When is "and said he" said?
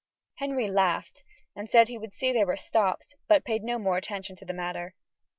1.55-1.95